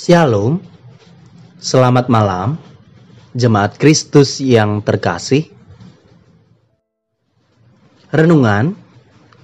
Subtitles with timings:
[0.00, 0.64] Shalom,
[1.60, 2.56] selamat malam,
[3.36, 5.52] jemaat Kristus yang terkasih.
[8.08, 8.72] Renungan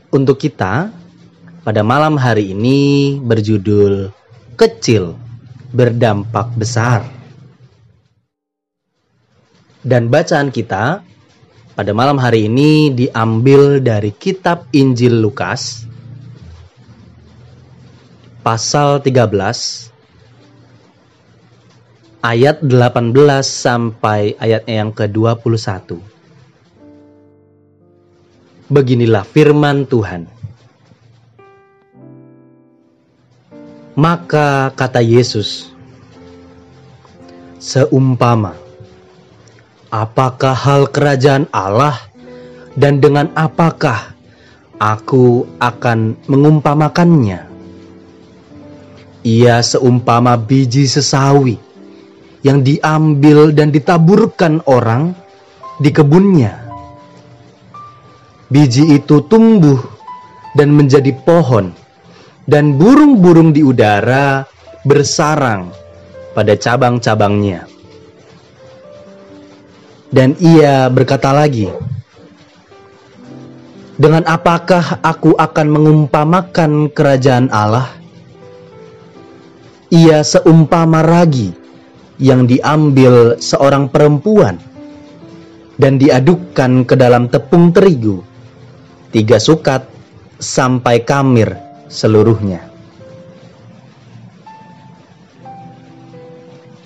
[0.08, 0.88] untuk kita
[1.60, 4.08] pada malam hari ini berjudul
[4.56, 5.12] "Kecil
[5.76, 7.04] Berdampak Besar".
[9.84, 11.04] Dan bacaan kita
[11.76, 15.84] pada malam hari ini diambil dari kitab Injil Lukas
[18.40, 19.95] pasal 13
[22.24, 23.12] ayat 18
[23.44, 26.00] sampai ayat yang ke-21.
[28.66, 30.26] Beginilah firman Tuhan.
[33.96, 35.72] Maka kata Yesus,
[37.56, 38.52] seumpama
[39.88, 41.96] apakah hal kerajaan Allah
[42.76, 44.12] dan dengan apakah
[44.76, 47.48] aku akan mengumpamakannya?
[49.26, 51.65] Ia seumpama biji sesawi
[52.46, 55.10] yang diambil dan ditaburkan orang
[55.82, 56.54] di kebunnya.
[58.46, 59.82] Biji itu tumbuh
[60.54, 61.74] dan menjadi pohon,
[62.46, 64.46] dan burung-burung di udara
[64.86, 65.74] bersarang
[66.38, 67.66] pada cabang-cabangnya.
[70.14, 71.66] Dan ia berkata lagi,
[73.98, 77.90] "Dengan apakah aku akan mengumpamakan kerajaan Allah?
[79.90, 81.65] Ia seumpama ragi
[82.16, 84.56] yang diambil seorang perempuan
[85.76, 88.24] dan diadukkan ke dalam tepung terigu,
[89.12, 89.84] tiga sukat
[90.40, 91.52] sampai kamir
[91.92, 92.64] seluruhnya."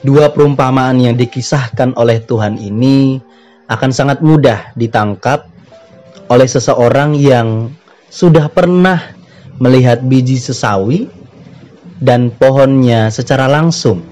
[0.00, 3.20] Dua perumpamaan yang dikisahkan oleh Tuhan ini
[3.68, 5.44] akan sangat mudah ditangkap
[6.32, 7.68] oleh seseorang yang
[8.10, 8.98] sudah pernah
[9.60, 11.06] melihat biji sesawi
[12.00, 14.02] dan pohonnya secara langsung,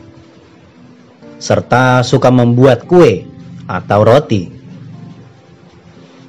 [1.39, 3.27] serta suka membuat kue
[3.71, 4.51] atau roti.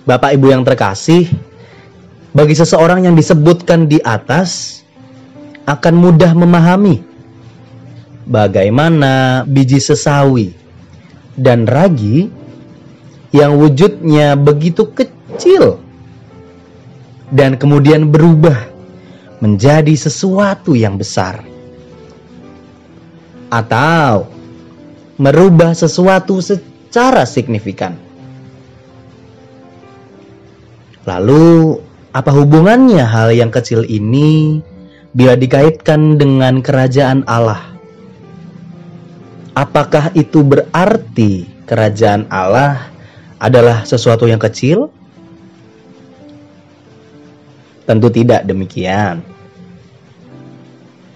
[0.05, 1.29] Bapak Ibu yang terkasih,
[2.33, 4.81] bagi seseorang yang disebutkan di atas
[5.65, 7.01] akan mudah memahami
[8.29, 10.53] bagaimana biji sesawi
[11.37, 12.29] dan ragi
[13.33, 15.77] yang wujudnya begitu kecil
[17.29, 18.57] dan kemudian berubah
[19.41, 21.45] menjadi sesuatu yang besar
[23.49, 24.29] atau
[25.19, 27.99] merubah sesuatu secara signifikan.
[31.03, 31.75] Lalu,
[32.15, 34.63] apa hubungannya hal yang kecil ini
[35.11, 37.75] bila dikaitkan dengan kerajaan Allah?
[39.59, 42.87] Apakah itu berarti kerajaan Allah
[43.35, 44.87] adalah sesuatu yang kecil?
[47.83, 49.19] Tentu tidak demikian.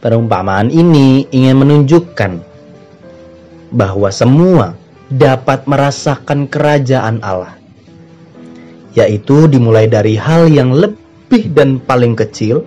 [0.03, 2.52] Perumpamaan ini ingin menunjukkan
[3.73, 4.77] bahwa semua
[5.09, 7.57] dapat merasakan kerajaan Allah,
[8.93, 12.63] yaitu dimulai dari hal yang lebih dan paling kecil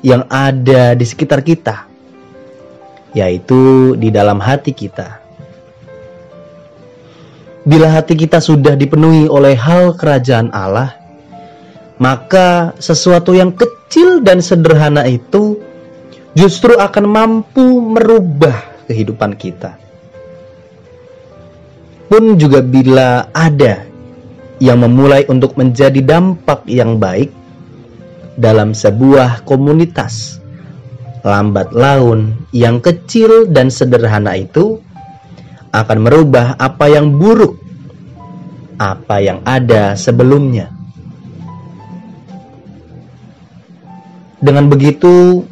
[0.00, 1.86] yang ada di sekitar kita
[3.16, 5.24] yaitu di dalam hati kita.
[7.64, 10.94] Bila hati kita sudah dipenuhi oleh hal kerajaan Allah,
[11.96, 15.58] maka sesuatu yang kecil dan sederhana itu
[16.36, 19.80] justru akan mampu merubah kehidupan kita.
[22.06, 23.82] Pun juga bila ada
[24.62, 27.34] yang memulai untuk menjadi dampak yang baik
[28.38, 30.38] dalam sebuah komunitas
[31.26, 34.78] lambat laun yang kecil dan sederhana itu
[35.74, 37.58] akan merubah apa yang buruk,
[38.78, 40.70] apa yang ada sebelumnya.
[44.38, 45.42] Dengan begitu,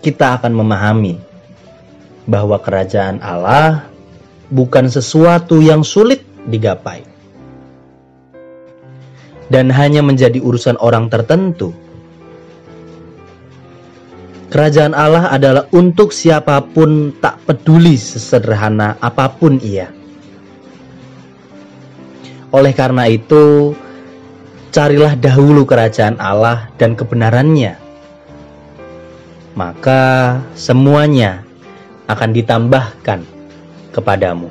[0.00, 1.20] kita akan memahami
[2.24, 3.89] bahwa kerajaan Allah
[4.50, 7.06] bukan sesuatu yang sulit digapai
[9.50, 11.74] dan hanya menjadi urusan orang tertentu
[14.50, 19.94] Kerajaan Allah adalah untuk siapa pun tak peduli sesederhana apa pun ia.
[22.50, 23.78] Oleh karena itu,
[24.74, 27.78] carilah dahulu kerajaan Allah dan kebenarannya.
[29.54, 30.02] Maka
[30.58, 31.46] semuanya
[32.10, 33.22] akan ditambahkan
[33.90, 34.50] kepadamu.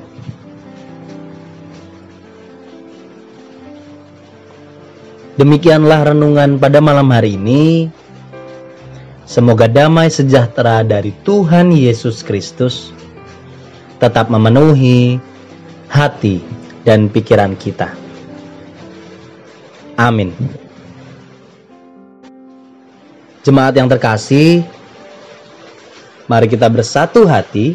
[5.40, 7.88] Demikianlah renungan pada malam hari ini.
[9.24, 12.92] Semoga damai sejahtera dari Tuhan Yesus Kristus
[14.02, 15.22] tetap memenuhi
[15.86, 16.42] hati
[16.82, 17.94] dan pikiran kita.
[19.96, 20.34] Amin.
[23.46, 24.66] Jemaat yang terkasih,
[26.30, 27.74] Mari kita bersatu hati